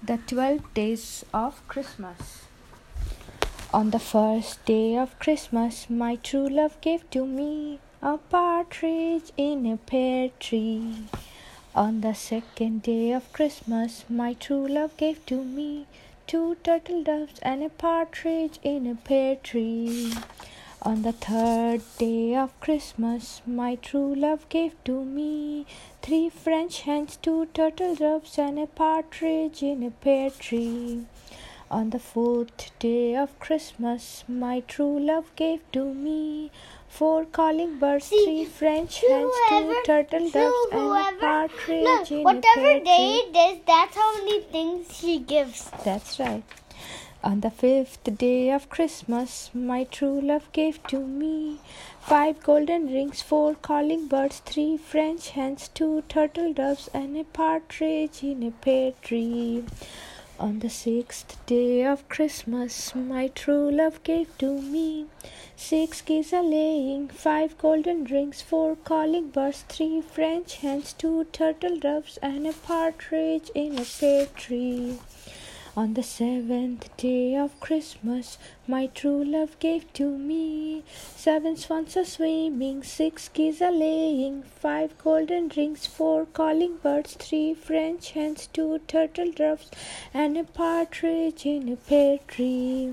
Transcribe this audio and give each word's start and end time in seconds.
The 0.00 0.18
twelve 0.18 0.72
days 0.74 1.24
of 1.34 1.66
Christmas. 1.66 2.42
On 3.74 3.90
the 3.90 3.98
first 3.98 4.64
day 4.64 4.96
of 4.96 5.18
Christmas, 5.18 5.90
my 5.90 6.14
true 6.14 6.48
love 6.48 6.80
gave 6.80 7.10
to 7.10 7.26
me 7.26 7.80
a 8.00 8.16
partridge 8.16 9.32
in 9.36 9.66
a 9.66 9.76
pear 9.76 10.30
tree. 10.38 11.08
On 11.74 12.00
the 12.00 12.14
second 12.14 12.82
day 12.82 13.10
of 13.10 13.32
Christmas, 13.32 14.04
my 14.08 14.34
true 14.34 14.68
love 14.68 14.96
gave 14.96 15.26
to 15.26 15.42
me 15.42 15.86
two 16.28 16.56
turtle 16.62 17.02
doves 17.02 17.40
and 17.42 17.64
a 17.64 17.68
partridge 17.68 18.60
in 18.62 18.86
a 18.86 18.94
pear 18.94 19.34
tree. 19.34 20.14
On 20.82 21.02
the 21.02 21.12
third 21.12 21.82
day 21.98 22.34
of 22.34 22.58
Christmas, 22.60 23.42
my 23.46 23.74
true 23.74 24.14
love 24.14 24.48
gave 24.48 24.72
to 24.84 25.04
me 25.04 25.66
three 26.02 26.28
French 26.30 26.82
hens, 26.82 27.16
two 27.20 27.46
turtle 27.46 27.94
doves, 27.94 28.38
and 28.38 28.58
a 28.58 28.66
partridge 28.66 29.62
in 29.62 29.82
a 29.82 29.90
pear 29.90 30.30
tree. 30.30 31.04
On 31.70 31.90
the 31.90 31.98
fourth 31.98 32.70
day 32.78 33.14
of 33.16 33.38
Christmas, 33.40 34.24
my 34.28 34.60
true 34.60 34.98
love 34.98 35.30
gave 35.36 35.60
to 35.72 35.92
me 35.92 36.50
four 36.88 37.24
calling 37.26 37.78
birds, 37.78 38.06
See, 38.06 38.24
three 38.24 38.44
French 38.46 39.00
hens, 39.00 39.32
two 39.48 39.82
turtle 39.84 40.30
doves, 40.30 40.56
and 40.72 40.80
a 40.80 41.12
partridge 41.20 41.82
look, 41.84 42.10
in 42.10 42.20
a 42.20 42.24
pear 42.24 42.24
tree. 42.24 42.24
whatever 42.24 42.84
day 42.84 43.20
it 43.26 43.36
is, 43.36 43.60
that's 43.66 43.96
how 43.96 44.16
many 44.18 44.40
things 44.42 44.96
she 44.96 45.18
gives. 45.18 45.70
That's 45.84 46.18
right. 46.18 46.44
On 47.24 47.40
the 47.40 47.50
fifth 47.50 48.16
day 48.16 48.48
of 48.50 48.70
Christmas, 48.70 49.50
my 49.52 49.82
true 49.82 50.20
love 50.20 50.50
gave 50.52 50.80
to 50.84 51.00
me 51.00 51.58
five 52.00 52.40
golden 52.44 52.86
rings, 52.86 53.22
four 53.22 53.56
calling 53.56 54.06
birds, 54.06 54.38
three 54.38 54.76
French 54.76 55.30
hens, 55.30 55.66
two 55.74 56.04
turtle 56.08 56.52
doves, 56.52 56.88
and 56.94 57.16
a 57.16 57.24
partridge 57.24 58.22
in 58.22 58.44
a 58.44 58.52
pear 58.52 58.92
tree. 59.02 59.64
On 60.38 60.60
the 60.60 60.70
sixth 60.70 61.44
day 61.46 61.84
of 61.84 62.08
Christmas, 62.08 62.94
my 62.94 63.26
true 63.26 63.68
love 63.68 64.00
gave 64.04 64.38
to 64.38 64.62
me 64.62 65.06
six 65.56 66.00
geese 66.00 66.32
a 66.32 66.40
laying, 66.40 67.08
five 67.08 67.58
golden 67.58 68.04
rings, 68.04 68.42
four 68.42 68.76
calling 68.76 69.30
birds, 69.30 69.64
three 69.68 70.00
French 70.00 70.54
hens, 70.58 70.92
two 70.92 71.24
turtle 71.32 71.80
doves, 71.80 72.16
and 72.22 72.46
a 72.46 72.52
partridge 72.52 73.50
in 73.56 73.76
a 73.76 73.84
pear 73.84 74.26
tree. 74.26 74.98
On 75.78 75.94
the 75.94 76.02
seventh 76.02 76.96
day 76.96 77.36
of 77.36 77.60
Christmas, 77.60 78.36
my 78.66 78.86
true 78.88 79.22
love 79.22 79.56
gave 79.60 79.92
to 79.92 80.06
me 80.18 80.82
seven 81.14 81.56
swans 81.56 81.96
a 81.96 82.04
swimming, 82.04 82.82
six 82.82 83.28
geese 83.28 83.60
a 83.60 83.70
laying, 83.70 84.42
five 84.42 84.98
golden 84.98 85.48
rings, 85.56 85.86
four 85.86 86.26
calling 86.26 86.78
birds, 86.78 87.14
three 87.14 87.54
French 87.54 88.10
hens, 88.10 88.48
two 88.48 88.80
turtle 88.88 89.30
doves, 89.30 89.70
and 90.12 90.36
a 90.36 90.42
partridge 90.42 91.46
in 91.46 91.68
a 91.68 91.76
pear 91.76 92.18
tree. 92.26 92.92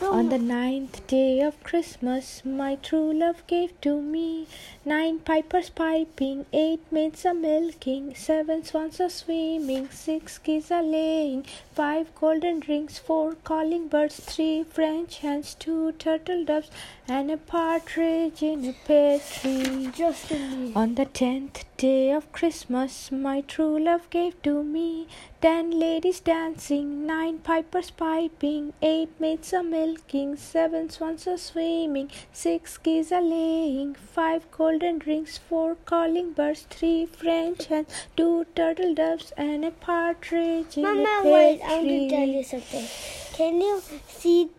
On 0.00 0.28
the 0.28 0.38
ninth 0.38 1.04
day 1.08 1.40
of 1.40 1.60
Christmas, 1.64 2.42
my 2.44 2.76
true 2.76 3.12
love 3.12 3.44
gave 3.48 3.78
to 3.80 4.00
me 4.00 4.46
nine 4.84 5.18
pipers 5.18 5.70
piping, 5.70 6.46
eight 6.52 6.80
maids 6.92 7.24
a 7.24 7.34
milking, 7.34 8.14
seven 8.14 8.64
swans 8.64 9.00
a 9.00 9.10
swimming, 9.10 9.88
six 9.90 10.38
geese 10.38 10.70
a 10.70 10.82
laying, 10.82 11.44
five 11.72 12.14
golden 12.14 12.60
rings, 12.68 12.98
four 12.98 13.34
calling 13.42 13.88
birds, 13.88 14.20
three 14.20 14.62
French 14.62 15.18
hens, 15.18 15.54
two 15.54 15.90
turtle 15.92 16.44
doves, 16.44 16.70
and 17.08 17.30
a 17.30 17.36
partridge 17.36 18.40
in 18.42 18.64
a 18.66 18.72
pear 18.86 19.18
tree. 19.18 19.90
just. 19.92 20.30
On 20.76 20.94
the 20.94 21.06
tenth 21.06 21.64
day 21.76 22.12
of 22.12 22.30
Christmas, 22.32 23.10
my 23.10 23.40
true 23.40 23.78
love 23.78 24.08
gave 24.10 24.40
to 24.42 24.62
me 24.62 25.08
ten 25.40 25.70
ladies 25.70 26.20
dancing, 26.20 27.06
nine 27.06 27.38
pipers 27.38 27.90
piping, 27.90 28.72
eight 28.80 29.10
maids 29.20 29.52
a 29.52 29.62
milking, 29.62 29.87
seven 29.96 30.90
swans 30.90 31.26
are 31.26 31.38
swimming, 31.38 32.10
six 32.32 32.76
geese 32.78 33.10
are 33.12 33.22
laying, 33.22 33.94
five 33.94 34.50
golden 34.50 34.98
rings, 35.00 35.38
four 35.38 35.76
calling 35.84 36.32
birds, 36.32 36.66
three 36.68 37.06
French 37.06 37.66
hens, 37.66 37.88
two 38.16 38.46
turtle 38.54 38.94
doves, 38.94 39.32
and 39.36 39.64
a 39.64 39.70
partridge 39.70 40.76
in 40.76 40.82
Mama, 40.82 41.02
a 41.02 41.22
pear 41.22 41.32
wait, 41.32 41.60
I 41.62 41.76
want 41.76 41.88
to 41.88 42.08
tell 42.10 42.28
you 42.28 42.42
something. 42.44 42.86
Can 43.34 43.60
you 43.60 43.82
see 44.08 44.50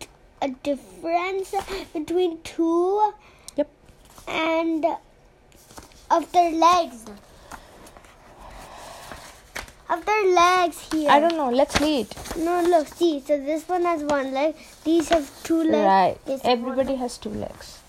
a 0.42 0.50
difference 0.50 1.54
between 1.94 2.42
two 2.44 3.14
Yep. 3.56 3.70
and 4.28 4.86
of 6.10 6.32
their 6.32 6.52
legs? 6.52 7.06
Of 9.90 10.06
their 10.06 10.26
legs 10.36 10.88
here. 10.92 11.10
I 11.10 11.20
don't 11.20 11.36
know. 11.36 11.50
Let's 11.50 11.80
read. 11.82 12.08
No, 12.38 12.62
look, 12.62 12.88
see. 12.90 13.22
So 13.26 13.40
this 13.40 13.68
one 13.68 13.84
has 13.84 14.04
one 14.04 14.32
leg. 14.34 14.56
These 14.84 15.10
have 15.10 15.30
two 15.44 15.64
legs. 15.64 15.86
Right. 15.86 16.18
This 16.26 16.44
one- 16.44 16.52
Everybody 16.54 16.96
has 16.96 17.18
two 17.18 17.30
legs. 17.32 17.80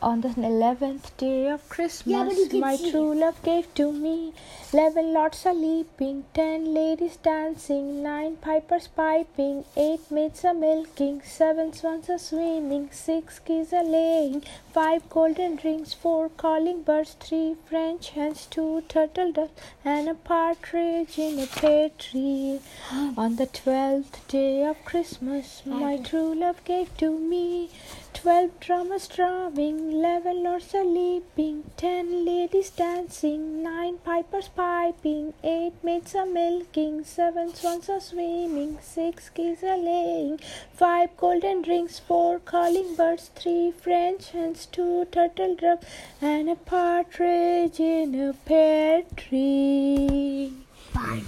On 0.00 0.20
the 0.20 0.32
eleventh 0.36 1.16
day 1.16 1.48
of 1.48 1.68
Christmas, 1.68 2.06
Yeah, 2.06 2.24
but 2.24 2.36
you 2.36 2.48
can 2.48 2.60
my 2.60 2.76
true 2.76 3.12
love 3.14 3.42
gave 3.42 3.74
to 3.74 3.90
me. 3.90 4.32
Eleven 4.72 5.12
lords 5.12 5.44
a 5.44 5.52
leaping, 5.52 6.24
ten 6.32 6.72
ladies 6.72 7.16
dancing, 7.16 8.00
nine 8.02 8.36
pipers 8.36 8.86
piping, 8.86 9.64
eight 9.76 10.08
maids 10.08 10.44
a 10.44 10.54
milking, 10.54 11.20
seven 11.22 11.72
swans 11.72 12.08
a 12.08 12.18
swimming, 12.18 12.90
six 12.92 13.40
geese 13.40 13.72
a 13.72 13.82
laying, 13.82 14.44
five 14.72 15.08
golden 15.10 15.58
rings, 15.64 15.94
four 15.94 16.28
calling 16.28 16.82
birds, 16.82 17.16
three 17.18 17.56
French 17.68 18.10
hens, 18.10 18.46
two 18.46 18.82
turtle 18.88 19.32
doves, 19.32 19.50
and 19.84 20.08
a 20.08 20.14
partridge 20.14 21.18
in 21.18 21.40
a 21.40 21.46
pear 21.46 21.88
tree. 21.98 22.60
On 23.16 23.34
the 23.34 23.46
twelfth 23.46 24.28
day 24.28 24.64
of 24.64 24.84
Christmas, 24.84 25.62
my 25.66 25.96
true 25.96 26.34
love 26.34 26.62
gave 26.64 26.96
to 26.98 27.18
me 27.18 27.70
twelve 28.14 28.58
drummers 28.60 29.06
drumming, 29.08 29.92
eleven 29.92 30.42
lords 30.42 30.74
a 30.74 30.82
leaping, 30.82 31.70
ten 31.76 32.24
ladies 32.24 32.70
dancing, 32.70 33.62
nine 33.62 33.98
pipers 33.98 34.48
piping, 34.48 35.34
eight 35.42 35.72
maids 35.82 36.14
a 36.14 36.26
milking, 36.26 37.04
seven 37.04 37.54
swans 37.54 37.88
a 37.88 38.00
swimming, 38.00 38.78
six 38.82 39.30
geese 39.30 39.62
a 39.62 39.76
laying, 39.76 40.38
five 40.72 41.16
golden 41.16 41.62
rings, 41.62 41.98
four 41.98 42.38
calling 42.38 42.94
birds, 42.94 43.30
three 43.34 43.70
French 43.70 44.30
hens, 44.30 44.66
two 44.66 45.06
turtle 45.12 45.54
doves, 45.54 45.86
and 46.20 46.48
a 46.50 46.56
partridge 46.56 47.80
in 47.80 48.14
a 48.28 48.32
pear 48.32 49.02
tree. 49.16 50.52
Five. 50.92 51.24